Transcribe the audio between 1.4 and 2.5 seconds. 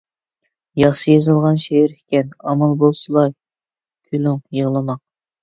شېئىر ئىكەن.